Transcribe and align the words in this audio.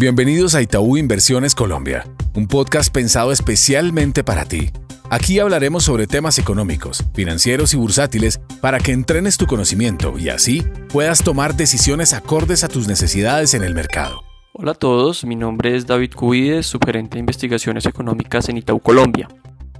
Bienvenidos 0.00 0.54
a 0.54 0.62
Itaú 0.62 0.96
Inversiones 0.96 1.56
Colombia, 1.56 2.04
un 2.36 2.46
podcast 2.46 2.94
pensado 2.94 3.32
especialmente 3.32 4.22
para 4.22 4.44
ti. 4.44 4.70
Aquí 5.10 5.40
hablaremos 5.40 5.82
sobre 5.82 6.06
temas 6.06 6.38
económicos, 6.38 7.02
financieros 7.14 7.74
y 7.74 7.78
bursátiles 7.78 8.40
para 8.60 8.78
que 8.78 8.92
entrenes 8.92 9.38
tu 9.38 9.46
conocimiento 9.46 10.16
y 10.16 10.28
así 10.28 10.62
puedas 10.92 11.24
tomar 11.24 11.56
decisiones 11.56 12.12
acordes 12.12 12.62
a 12.62 12.68
tus 12.68 12.86
necesidades 12.86 13.54
en 13.54 13.64
el 13.64 13.74
mercado. 13.74 14.22
Hola 14.52 14.70
a 14.70 14.74
todos, 14.74 15.24
mi 15.24 15.34
nombre 15.34 15.74
es 15.74 15.88
David 15.88 16.12
Cubides, 16.14 16.66
subgerente 16.66 17.16
de 17.16 17.20
investigaciones 17.20 17.84
económicas 17.84 18.48
en 18.48 18.58
Itaú 18.58 18.78
Colombia. 18.78 19.26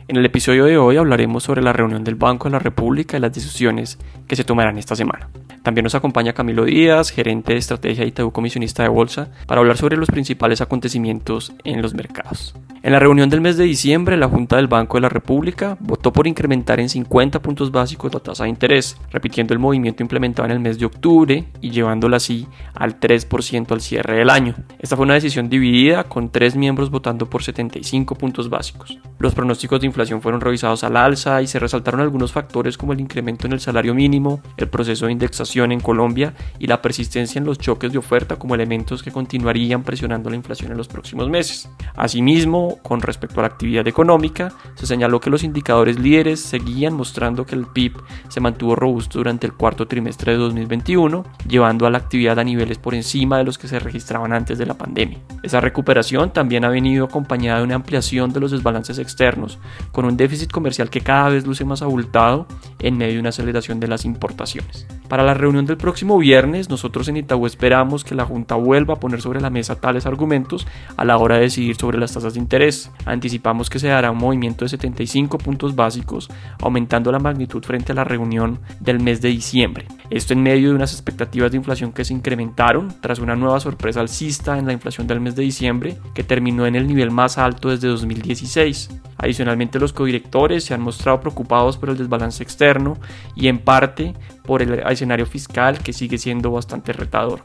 En 0.08 0.16
el 0.16 0.24
episodio 0.24 0.64
de 0.64 0.78
hoy 0.78 0.96
hablaremos 0.96 1.42
sobre 1.42 1.60
la 1.60 1.74
reunión 1.74 2.02
del 2.02 2.14
Banco 2.14 2.48
de 2.48 2.52
la 2.52 2.58
República 2.58 3.18
y 3.18 3.20
las 3.20 3.30
decisiones 3.30 3.98
que 4.26 4.36
se 4.36 4.44
tomarán 4.44 4.78
esta 4.78 4.96
semana. 4.96 5.28
También 5.62 5.84
nos 5.84 5.94
acompaña 5.94 6.32
Camilo 6.32 6.64
Díaz, 6.64 7.10
gerente 7.10 7.52
de 7.52 7.58
estrategia 7.58 8.06
y 8.06 8.08
Itaú 8.08 8.32
comisionista 8.32 8.82
de 8.82 8.88
bolsa, 8.88 9.28
para 9.46 9.60
hablar 9.60 9.76
sobre 9.76 9.98
los 9.98 10.08
principales 10.08 10.62
acontecimientos 10.62 11.52
en 11.62 11.82
los 11.82 11.92
mercados. 11.92 12.54
En 12.80 12.92
la 12.92 13.00
reunión 13.00 13.28
del 13.28 13.40
mes 13.40 13.56
de 13.56 13.64
diciembre, 13.64 14.16
la 14.16 14.28
Junta 14.28 14.54
del 14.54 14.68
Banco 14.68 14.96
de 14.96 15.00
la 15.00 15.08
República 15.08 15.76
votó 15.80 16.12
por 16.12 16.28
incrementar 16.28 16.78
en 16.78 16.88
50 16.88 17.42
puntos 17.42 17.72
básicos 17.72 18.14
la 18.14 18.20
tasa 18.20 18.44
de 18.44 18.50
interés, 18.50 18.96
repitiendo 19.10 19.52
el 19.52 19.58
movimiento 19.58 20.04
implementado 20.04 20.46
en 20.46 20.52
el 20.52 20.60
mes 20.60 20.78
de 20.78 20.86
octubre 20.86 21.44
y 21.60 21.70
llevándola 21.70 22.18
así 22.18 22.46
al 22.74 23.00
3% 23.00 23.72
al 23.72 23.80
cierre 23.80 24.18
del 24.18 24.30
año. 24.30 24.54
Esta 24.78 24.94
fue 24.94 25.06
una 25.06 25.14
decisión 25.14 25.48
dividida, 25.48 26.04
con 26.04 26.30
tres 26.30 26.54
miembros 26.54 26.90
votando 26.90 27.28
por 27.28 27.42
75 27.42 28.14
puntos 28.14 28.48
básicos. 28.48 28.98
Los 29.18 29.34
pronósticos 29.34 29.80
de 29.80 29.86
inflación 29.86 30.22
fueron 30.22 30.40
revisados 30.40 30.84
al 30.84 30.96
alza 30.96 31.42
y 31.42 31.48
se 31.48 31.58
resaltaron 31.58 32.00
algunos 32.00 32.30
factores 32.30 32.78
como 32.78 32.92
el 32.92 33.00
incremento 33.00 33.48
en 33.48 33.54
el 33.54 33.60
salario 33.60 33.92
mínimo, 33.92 34.40
el 34.56 34.68
proceso 34.68 35.06
de 35.06 35.12
indexación 35.12 35.72
en 35.72 35.80
Colombia 35.80 36.32
y 36.60 36.68
la 36.68 36.80
persistencia 36.80 37.40
en 37.40 37.44
los 37.44 37.58
choques 37.58 37.90
de 37.90 37.98
oferta 37.98 38.36
como 38.36 38.54
elementos 38.54 39.02
que 39.02 39.10
continuarían 39.10 39.82
presionando 39.82 40.30
la 40.30 40.36
inflación 40.36 40.70
en 40.70 40.78
los 40.78 40.86
próximos 40.86 41.28
meses. 41.28 41.68
Asimismo, 41.96 42.67
con 42.82 43.00
respecto 43.00 43.40
a 43.40 43.42
la 43.42 43.48
actividad 43.48 43.86
económica, 43.88 44.52
se 44.74 44.86
señaló 44.86 45.20
que 45.20 45.30
los 45.30 45.44
indicadores 45.44 45.98
líderes 45.98 46.40
seguían 46.40 46.94
mostrando 46.94 47.46
que 47.46 47.54
el 47.54 47.66
PIB 47.66 47.96
se 48.28 48.40
mantuvo 48.40 48.76
robusto 48.76 49.18
durante 49.18 49.46
el 49.46 49.54
cuarto 49.54 49.86
trimestre 49.86 50.32
de 50.32 50.38
2021, 50.38 51.24
llevando 51.48 51.86
a 51.86 51.90
la 51.90 51.98
actividad 51.98 52.38
a 52.38 52.44
niveles 52.44 52.78
por 52.78 52.94
encima 52.94 53.38
de 53.38 53.44
los 53.44 53.58
que 53.58 53.68
se 53.68 53.78
registraban 53.78 54.32
antes 54.32 54.58
de 54.58 54.66
la 54.66 54.74
pandemia. 54.74 55.18
Esa 55.42 55.60
recuperación 55.60 56.32
también 56.32 56.64
ha 56.64 56.68
venido 56.68 57.04
acompañada 57.06 57.58
de 57.58 57.64
una 57.64 57.76
ampliación 57.76 58.32
de 58.32 58.40
los 58.40 58.50
desbalances 58.50 58.98
externos, 58.98 59.58
con 59.92 60.04
un 60.04 60.16
déficit 60.16 60.50
comercial 60.50 60.90
que 60.90 61.00
cada 61.00 61.28
vez 61.30 61.46
luce 61.46 61.64
más 61.64 61.82
abultado 61.82 62.46
en 62.80 62.96
medio 62.96 63.14
de 63.14 63.20
una 63.20 63.28
aceleración 63.30 63.80
de 63.80 63.88
las 63.88 64.04
importaciones. 64.04 64.86
Para 65.08 65.22
la 65.22 65.34
reunión 65.34 65.64
del 65.64 65.78
próximo 65.78 66.18
viernes, 66.18 66.68
nosotros 66.68 67.08
en 67.08 67.16
Itaú 67.16 67.46
esperamos 67.46 68.04
que 68.04 68.14
la 68.14 68.26
Junta 68.26 68.56
vuelva 68.56 68.94
a 68.94 69.00
poner 69.00 69.22
sobre 69.22 69.40
la 69.40 69.48
mesa 69.48 69.80
tales 69.80 70.04
argumentos 70.04 70.66
a 70.96 71.04
la 71.04 71.16
hora 71.16 71.36
de 71.36 71.42
decidir 71.42 71.76
sobre 71.76 71.98
las 71.98 72.12
tasas 72.12 72.34
de 72.34 72.40
interés. 72.40 72.57
Anticipamos 73.04 73.70
que 73.70 73.78
se 73.78 73.86
dará 73.86 74.10
un 74.10 74.18
movimiento 74.18 74.64
de 74.64 74.70
75 74.70 75.38
puntos 75.38 75.76
básicos, 75.76 76.28
aumentando 76.60 77.12
la 77.12 77.20
magnitud 77.20 77.62
frente 77.62 77.92
a 77.92 77.94
la 77.94 78.02
reunión 78.02 78.58
del 78.80 78.98
mes 78.98 79.20
de 79.20 79.28
diciembre. 79.28 79.86
Esto 80.10 80.32
en 80.32 80.42
medio 80.42 80.70
de 80.70 80.74
unas 80.74 80.92
expectativas 80.92 81.52
de 81.52 81.56
inflación 81.56 81.92
que 81.92 82.04
se 82.04 82.14
incrementaron 82.14 82.92
tras 83.00 83.20
una 83.20 83.36
nueva 83.36 83.60
sorpresa 83.60 84.00
alcista 84.00 84.58
en 84.58 84.66
la 84.66 84.72
inflación 84.72 85.06
del 85.06 85.20
mes 85.20 85.36
de 85.36 85.44
diciembre, 85.44 85.98
que 86.14 86.24
terminó 86.24 86.66
en 86.66 86.74
el 86.74 86.88
nivel 86.88 87.12
más 87.12 87.38
alto 87.38 87.68
desde 87.68 87.86
2016. 87.86 88.90
Adicionalmente, 89.18 89.78
los 89.78 89.92
codirectores 89.92 90.64
se 90.64 90.74
han 90.74 90.80
mostrado 90.80 91.20
preocupados 91.20 91.76
por 91.76 91.90
el 91.90 91.96
desbalance 91.96 92.42
externo 92.42 92.98
y 93.36 93.46
en 93.46 93.60
parte 93.60 94.14
por 94.42 94.62
el 94.62 94.80
escenario 94.80 95.26
fiscal 95.26 95.78
que 95.78 95.92
sigue 95.92 96.18
siendo 96.18 96.50
bastante 96.50 96.92
retador. 96.92 97.40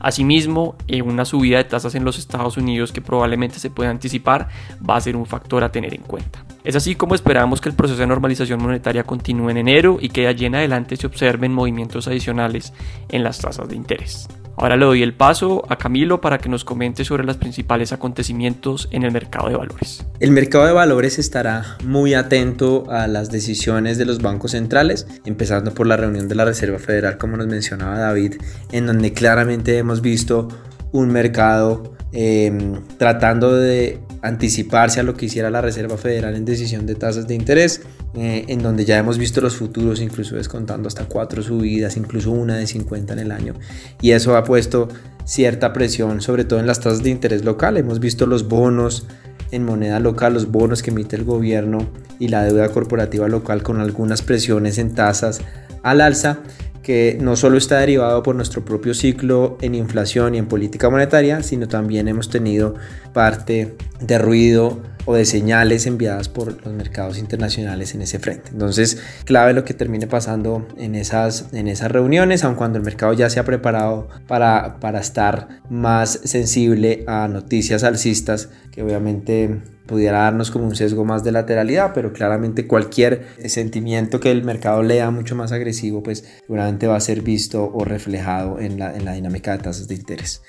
Asimismo, 0.00 0.76
una 1.04 1.24
subida 1.24 1.58
de 1.58 1.64
tasas 1.64 1.94
en 1.94 2.04
los 2.04 2.18
Estados 2.18 2.56
Unidos 2.56 2.92
que 2.92 3.00
probablemente 3.00 3.58
se 3.58 3.70
pueda 3.70 3.90
anticipar 3.90 4.48
va 4.88 4.96
a 4.96 5.00
ser 5.00 5.16
un 5.16 5.26
factor 5.26 5.64
a 5.64 5.72
tener 5.72 5.94
en 5.94 6.02
cuenta. 6.02 6.44
Es 6.64 6.76
así 6.76 6.94
como 6.94 7.14
esperamos 7.14 7.60
que 7.60 7.68
el 7.68 7.74
proceso 7.74 8.00
de 8.00 8.06
normalización 8.06 8.62
monetaria 8.62 9.04
continúe 9.04 9.50
en 9.50 9.58
enero 9.58 9.98
y 10.00 10.10
que 10.10 10.22
de 10.22 10.26
allí 10.28 10.46
en 10.46 10.54
adelante 10.54 10.96
se 10.96 11.06
observen 11.06 11.52
movimientos 11.52 12.08
adicionales 12.08 12.72
en 13.08 13.22
las 13.22 13.38
tasas 13.38 13.68
de 13.68 13.76
interés. 13.76 14.28
Ahora 14.60 14.76
le 14.76 14.84
doy 14.84 15.02
el 15.04 15.14
paso 15.14 15.64
a 15.68 15.78
Camilo 15.78 16.20
para 16.20 16.38
que 16.38 16.48
nos 16.48 16.64
comente 16.64 17.04
sobre 17.04 17.22
los 17.22 17.36
principales 17.36 17.92
acontecimientos 17.92 18.88
en 18.90 19.04
el 19.04 19.12
mercado 19.12 19.48
de 19.48 19.56
valores. 19.56 20.04
El 20.18 20.32
mercado 20.32 20.66
de 20.66 20.72
valores 20.72 21.20
estará 21.20 21.76
muy 21.84 22.14
atento 22.14 22.90
a 22.90 23.06
las 23.06 23.30
decisiones 23.30 23.98
de 23.98 24.04
los 24.04 24.20
bancos 24.20 24.50
centrales, 24.50 25.06
empezando 25.24 25.72
por 25.72 25.86
la 25.86 25.96
reunión 25.96 26.26
de 26.26 26.34
la 26.34 26.44
Reserva 26.44 26.80
Federal, 26.80 27.18
como 27.18 27.36
nos 27.36 27.46
mencionaba 27.46 27.98
David, 27.98 28.34
en 28.72 28.86
donde 28.86 29.12
claramente 29.12 29.78
hemos 29.78 30.02
visto 30.02 30.48
un 30.90 31.10
mercado 31.10 31.94
em, 32.12 32.82
tratando 32.96 33.54
de 33.54 34.00
anticiparse 34.22 35.00
a 35.00 35.02
lo 35.02 35.14
que 35.14 35.26
hiciera 35.26 35.50
la 35.50 35.60
Reserva 35.60 35.96
Federal 35.96 36.34
en 36.34 36.44
decisión 36.44 36.86
de 36.86 36.94
tasas 36.94 37.26
de 37.28 37.34
interés, 37.34 37.82
eh, 38.14 38.44
en 38.48 38.62
donde 38.62 38.84
ya 38.84 38.98
hemos 38.98 39.18
visto 39.18 39.40
los 39.40 39.56
futuros 39.56 40.00
incluso 40.00 40.36
descontando 40.36 40.88
hasta 40.88 41.04
cuatro 41.06 41.42
subidas, 41.42 41.96
incluso 41.96 42.30
una 42.30 42.56
de 42.56 42.66
50 42.66 43.12
en 43.12 43.18
el 43.18 43.32
año. 43.32 43.54
Y 44.00 44.12
eso 44.12 44.36
ha 44.36 44.44
puesto 44.44 44.88
cierta 45.24 45.72
presión, 45.72 46.20
sobre 46.20 46.44
todo 46.44 46.60
en 46.60 46.66
las 46.66 46.80
tasas 46.80 47.02
de 47.02 47.10
interés 47.10 47.44
local. 47.44 47.76
Hemos 47.76 48.00
visto 48.00 48.26
los 48.26 48.48
bonos 48.48 49.06
en 49.50 49.64
moneda 49.64 50.00
local, 50.00 50.34
los 50.34 50.50
bonos 50.50 50.82
que 50.82 50.90
emite 50.90 51.16
el 51.16 51.24
gobierno 51.24 51.88
y 52.18 52.28
la 52.28 52.44
deuda 52.44 52.68
corporativa 52.70 53.28
local 53.28 53.62
con 53.62 53.80
algunas 53.80 54.22
presiones 54.22 54.78
en 54.78 54.94
tasas 54.94 55.40
al 55.82 56.00
alza 56.00 56.40
que 56.88 57.18
no 57.20 57.36
solo 57.36 57.58
está 57.58 57.80
derivado 57.80 58.22
por 58.22 58.34
nuestro 58.34 58.64
propio 58.64 58.94
ciclo 58.94 59.58
en 59.60 59.74
inflación 59.74 60.34
y 60.34 60.38
en 60.38 60.46
política 60.46 60.88
monetaria, 60.88 61.42
sino 61.42 61.68
también 61.68 62.08
hemos 62.08 62.30
tenido 62.30 62.76
parte 63.12 63.76
de 64.00 64.16
ruido 64.16 64.80
o 65.04 65.14
de 65.14 65.26
señales 65.26 65.84
enviadas 65.84 66.30
por 66.30 66.64
los 66.64 66.72
mercados 66.72 67.18
internacionales 67.18 67.94
en 67.94 68.00
ese 68.00 68.18
frente. 68.18 68.52
Entonces, 68.52 69.02
clave 69.26 69.52
lo 69.52 69.66
que 69.66 69.74
termine 69.74 70.06
pasando 70.06 70.66
en 70.78 70.94
esas, 70.94 71.52
en 71.52 71.68
esas 71.68 71.92
reuniones, 71.92 72.42
aun 72.42 72.54
cuando 72.54 72.78
el 72.78 72.84
mercado 72.86 73.12
ya 73.12 73.28
se 73.28 73.38
ha 73.38 73.44
preparado 73.44 74.08
para, 74.26 74.80
para 74.80 74.98
estar 74.98 75.60
más 75.68 76.20
sensible 76.24 77.04
a 77.06 77.28
noticias 77.28 77.84
alcistas 77.84 78.48
que 78.72 78.82
obviamente 78.82 79.60
pudiera 79.88 80.18
darnos 80.18 80.52
como 80.52 80.66
un 80.66 80.76
sesgo 80.76 81.04
más 81.04 81.24
de 81.24 81.32
lateralidad, 81.32 81.92
pero 81.94 82.12
claramente 82.12 82.68
cualquier 82.68 83.26
sentimiento 83.46 84.20
que 84.20 84.30
el 84.30 84.44
mercado 84.44 84.84
lea 84.84 85.10
mucho 85.10 85.34
más 85.34 85.50
agresivo, 85.50 86.02
pues 86.02 86.24
seguramente 86.42 86.86
va 86.86 86.94
a 86.94 87.00
ser 87.00 87.22
visto 87.22 87.68
o 87.74 87.84
reflejado 87.84 88.60
en 88.60 88.78
la, 88.78 88.94
en 88.94 89.04
la 89.04 89.14
dinámica 89.14 89.56
de 89.56 89.64
tasas 89.64 89.88
de 89.88 89.96
interés. 89.96 90.42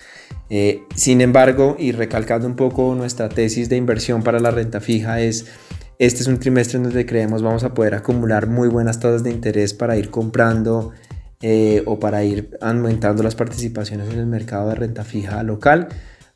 Eh, 0.51 0.83
sin 0.93 1.21
embargo, 1.21 1.75
y 1.79 1.93
recalcando 1.93 2.47
un 2.47 2.55
poco 2.55 2.93
nuestra 2.93 3.29
tesis 3.29 3.69
de 3.69 3.77
inversión 3.77 4.21
para 4.21 4.39
la 4.39 4.51
renta 4.51 4.81
fija, 4.81 5.21
es 5.21 5.47
este 5.99 6.21
es 6.21 6.27
un 6.27 6.39
trimestre 6.39 6.77
en 6.77 6.83
donde 6.83 7.05
creemos 7.05 7.41
vamos 7.41 7.63
a 7.63 7.73
poder 7.73 7.93
acumular 7.93 8.47
muy 8.47 8.69
buenas 8.69 8.99
tasas 8.99 9.21
de 9.21 9.31
interés 9.31 9.73
para 9.73 9.97
ir 9.97 10.09
comprando 10.09 10.93
eh, 11.41 11.83
o 11.85 11.99
para 11.99 12.23
ir 12.23 12.57
aumentando 12.61 13.21
las 13.21 13.35
participaciones 13.35 14.09
en 14.09 14.19
el 14.19 14.25
mercado 14.25 14.69
de 14.69 14.75
renta 14.75 15.03
fija 15.03 15.43
local 15.43 15.89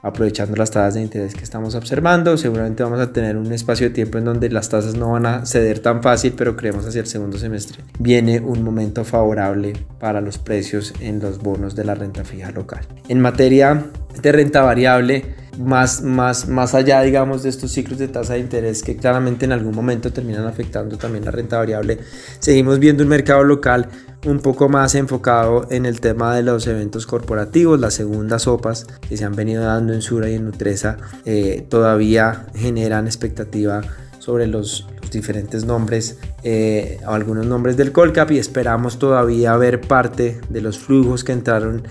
aprovechando 0.04 0.56
las 0.56 0.70
tasas 0.70 0.94
de 0.94 1.02
interés 1.02 1.34
que 1.34 1.44
estamos 1.44 1.74
observando. 1.74 2.38
Seguramente 2.38 2.84
vamos 2.84 3.00
a 3.00 3.12
tener 3.12 3.38
un 3.38 3.52
espacio 3.52 3.88
de 3.88 3.96
tiempo 3.96 4.20
en 4.20 4.26
donde 4.26 4.50
las 4.50 4.70
tasas 4.70 4.96
no 4.96 5.14
van 5.14 5.26
a 5.26 5.46
ceder 5.46 5.80
tan 5.80 6.04
fácil, 6.04 6.34
pero 6.38 6.56
creemos 6.56 6.86
hacia 6.86 7.02
el 7.02 7.08
segundo 7.08 7.38
semestre 7.38 7.84
viene 8.00 8.40
un 8.42 8.64
momento 8.64 9.04
favorable 9.06 9.74
para 10.00 10.22
los 10.22 10.38
precios 10.38 10.94
en 11.00 11.20
los 11.20 11.40
bonos 11.40 11.76
de 11.76 11.86
la 11.86 11.96
renta 11.96 12.24
fija 12.24 12.52
local. 12.52 12.86
En 13.08 13.22
materia 13.22 13.86
de 14.22 14.32
renta 14.32 14.62
variable, 14.62 15.24
más, 15.58 16.02
más, 16.02 16.48
más 16.50 16.74
allá, 16.74 17.02
digamos, 17.02 17.44
de 17.44 17.50
estos 17.50 17.72
ciclos 17.72 18.00
de 18.00 18.08
tasa 18.08 18.34
de 18.34 18.40
interés 18.40 18.84
que 18.84 18.98
claramente 18.98 19.46
en 19.46 19.52
algún 19.52 19.74
momento 19.74 20.12
terminan 20.12 20.46
afectando 20.46 20.98
también 20.98 21.26
la 21.26 21.32
renta 21.32 21.58
variable, 21.58 22.00
seguimos 22.40 22.80
viendo 22.80 23.04
un 23.04 23.10
mercado 23.10 23.44
local 23.44 23.88
un 24.26 24.40
poco 24.40 24.70
más 24.70 24.96
enfocado 24.96 25.68
en 25.70 25.86
el 25.86 26.00
tema 26.00 26.36
de 26.36 26.44
los 26.44 26.66
eventos 26.68 27.06
corporativos, 27.06 27.80
las 27.80 27.94
segundas 27.94 28.44
sopas 28.44 28.88
que 29.08 29.18
se 29.18 29.26
han 29.26 29.36
venido 29.36 29.64
dando 29.64 29.94
en 29.94 30.02
Sura 30.02 30.30
y 30.30 30.36
en 30.36 30.46
Nutresa 30.46 30.98
eh, 31.26 31.66
todavía 31.70 32.46
generan 32.56 33.06
expectativa 33.06 33.82
sobre 34.20 34.48
los, 34.48 34.88
diferentes 35.12 35.66
nombres 35.66 36.18
eh, 36.44 37.00
o 37.06 37.12
algunos 37.12 37.46
nombres 37.46 37.78
del 37.78 37.92
Colcap 37.92 38.32
y 38.32 38.40
esperamos 38.40 38.98
todavía 38.98 39.56
ver 39.58 39.80
parte 39.80 40.42
de 40.50 40.60
los 40.60 40.80
flujos 40.80 41.24
que 41.24 41.32
entraron 41.32 41.84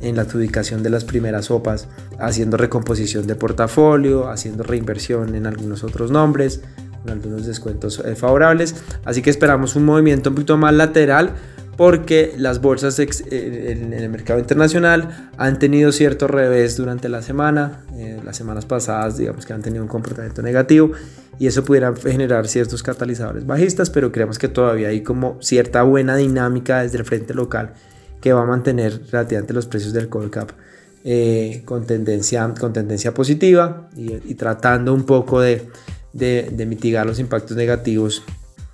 en 0.00 0.14
la 0.14 0.22
adjudicación 0.22 0.84
de 0.84 0.90
las 0.90 1.04
primeras 1.04 1.46
sopas, 1.46 1.88
haciendo 2.20 2.56
recomposición 2.56 3.26
de 3.26 3.34
portafolio, 3.34 4.28
haciendo 4.28 4.62
reinversión 4.62 5.34
en 5.34 5.46
algunos 5.46 5.82
otros 5.82 6.12
nombres, 6.12 6.60
con 7.02 7.10
algunos 7.10 7.46
descuentos 7.46 8.00
eh, 8.04 8.14
favorables. 8.14 8.76
Así 9.04 9.22
que 9.22 9.30
esperamos 9.30 9.74
un 9.74 9.84
movimiento 9.84 10.30
un 10.30 10.36
poquito 10.36 10.56
más 10.56 10.72
lateral 10.72 11.34
porque 11.78 12.34
las 12.36 12.60
bolsas 12.60 12.98
eh, 12.98 13.06
en 13.70 13.92
el 13.92 14.10
mercado 14.10 14.40
internacional 14.40 15.30
han 15.38 15.60
tenido 15.60 15.92
cierto 15.92 16.26
revés 16.26 16.76
durante 16.76 17.08
la 17.08 17.22
semana, 17.22 17.84
eh, 17.94 18.20
las 18.24 18.36
semanas 18.36 18.66
pasadas 18.66 19.16
digamos 19.16 19.46
que 19.46 19.52
han 19.52 19.62
tenido 19.62 19.84
un 19.84 19.88
comportamiento 19.88 20.42
negativo 20.42 20.90
y 21.38 21.46
eso 21.46 21.64
pudiera 21.64 21.94
generar 21.94 22.48
ciertos 22.48 22.82
catalizadores 22.82 23.46
bajistas, 23.46 23.90
pero 23.90 24.10
creemos 24.10 24.40
que 24.40 24.48
todavía 24.48 24.88
hay 24.88 25.04
como 25.04 25.40
cierta 25.40 25.84
buena 25.84 26.16
dinámica 26.16 26.82
desde 26.82 26.98
el 26.98 27.04
frente 27.04 27.32
local 27.32 27.74
que 28.20 28.32
va 28.32 28.42
a 28.42 28.46
mantener 28.46 29.00
relativamente 29.12 29.54
los 29.54 29.66
precios 29.66 29.92
del 29.92 30.08
Colcap 30.08 30.50
eh, 31.04 31.62
con, 31.64 31.86
tendencia, 31.86 32.52
con 32.58 32.72
tendencia 32.72 33.14
positiva 33.14 33.88
y, 33.96 34.34
tratando 34.34 34.92
un 34.92 35.04
poco 35.04 35.40
de, 35.40 35.68
de, 36.12 36.66
mitigar 36.66 37.06
los 37.06 37.20
impactos 37.20 37.56
negativos 37.56 38.24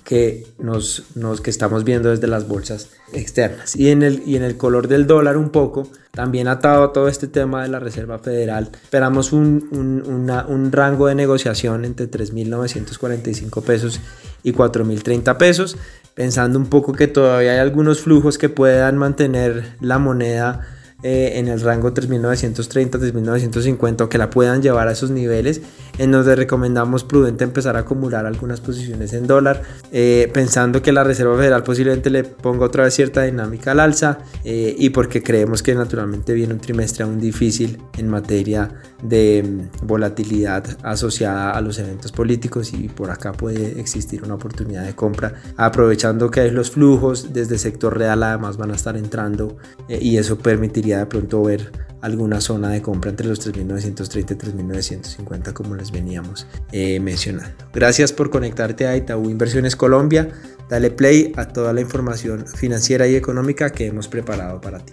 que, 0.04 0.46
nos, 0.58 1.04
nos, 1.14 1.40
que 1.40 1.50
estamos 1.50 1.82
viendo 1.84 2.10
desde 2.10 2.26
las 2.26 2.46
bolsas 2.46 2.90
externas. 3.12 3.74
Y 3.74 3.88
en, 3.88 4.02
el, 4.02 4.22
y 4.26 4.36
en 4.36 4.42
el 4.42 4.56
color 4.56 4.86
del 4.86 5.06
dólar 5.06 5.38
un 5.38 5.48
poco, 5.48 5.88
también 6.10 6.46
atado 6.46 6.84
a 6.84 6.92
todo 6.92 7.08
este 7.08 7.26
tema 7.26 7.62
de 7.62 7.68
la 7.68 7.80
Reserva 7.80 8.18
Federal, 8.18 8.70
esperamos 8.82 9.32
un, 9.32 9.68
un, 9.72 10.30
un 10.30 10.72
rango 10.72 11.06
de 11.06 11.14
negociación 11.14 11.84
entre 11.84 12.10
3.945 12.10 13.62
pesos 13.62 14.00
y 14.42 14.52
4.030 14.52 15.36
pesos, 15.38 15.76
pensando 16.14 16.58
un 16.58 16.66
poco 16.66 16.92
que 16.92 17.08
todavía 17.08 17.52
hay 17.52 17.58
algunos 17.58 18.00
flujos 18.00 18.36
que 18.36 18.50
puedan 18.50 18.98
mantener 18.98 19.76
la 19.80 19.98
moneda 19.98 20.68
eh, 21.06 21.38
en 21.38 21.48
el 21.48 21.60
rango 21.60 21.92
3930, 21.92 22.98
3950 22.98 24.04
o 24.04 24.08
que 24.08 24.16
la 24.16 24.30
puedan 24.30 24.62
llevar 24.62 24.88
a 24.88 24.92
esos 24.92 25.10
niveles, 25.10 25.60
en 25.98 26.10
donde 26.10 26.34
recomendamos 26.34 27.04
prudente 27.04 27.44
empezar 27.44 27.76
a 27.76 27.80
acumular 27.80 28.24
algunas 28.24 28.62
posiciones 28.62 29.12
en 29.12 29.26
dólar, 29.26 29.60
eh, 29.92 30.30
pensando 30.32 30.80
que 30.80 30.92
la 30.92 31.04
Reserva 31.04 31.36
Federal 31.36 31.62
posiblemente 31.62 32.08
le 32.08 32.24
ponga 32.24 32.64
otra 32.64 32.84
vez 32.84 32.94
cierta 32.94 33.20
dinámica 33.20 33.72
al 33.72 33.80
alza 33.80 34.20
eh, 34.44 34.74
y 34.78 34.88
porque 34.90 35.22
creemos 35.22 35.62
que 35.62 35.74
naturalmente 35.74 36.32
viene 36.32 36.54
un 36.54 36.60
trimestre 36.60 37.04
aún 37.04 37.20
difícil 37.20 37.82
en 37.98 38.08
materia 38.08 38.70
de 39.02 39.44
mm, 39.46 39.86
volatilidad 39.86 40.64
asociada 40.84 41.50
a 41.50 41.60
los 41.60 41.78
eventos 41.78 42.12
políticos 42.12 42.72
y 42.72 42.88
por 42.88 43.10
acá 43.10 43.32
puede 43.32 43.78
existir 43.78 44.24
una 44.24 44.36
oportunidad 44.36 44.86
de 44.86 44.94
compra 44.94 45.34
aprovechando 45.58 46.30
que 46.30 46.50
los 46.50 46.70
flujos 46.70 47.34
desde 47.34 47.56
el 47.56 47.60
sector 47.60 47.98
real 47.98 48.22
además 48.22 48.56
van 48.56 48.70
a 48.70 48.74
estar 48.74 48.96
entrando 48.96 49.58
y 49.86 50.16
eso 50.16 50.38
permitiría 50.38 50.93
de 50.98 51.06
pronto 51.06 51.42
ver 51.42 51.72
alguna 52.00 52.40
zona 52.40 52.68
de 52.68 52.82
compra 52.82 53.10
entre 53.10 53.26
los 53.26 53.40
3.930 53.46 54.18
y 54.18 54.34
3.950 54.34 55.52
como 55.54 55.74
les 55.74 55.90
veníamos 55.90 56.46
eh, 56.72 57.00
mencionando. 57.00 57.54
Gracias 57.72 58.12
por 58.12 58.28
conectarte 58.28 58.86
a 58.86 58.96
Itaú 58.96 59.30
Inversiones 59.30 59.74
Colombia. 59.74 60.28
Dale 60.68 60.90
play 60.90 61.32
a 61.36 61.48
toda 61.48 61.72
la 61.72 61.80
información 61.80 62.46
financiera 62.46 63.06
y 63.06 63.14
económica 63.14 63.70
que 63.70 63.86
hemos 63.86 64.08
preparado 64.08 64.60
para 64.60 64.80
ti. 64.80 64.92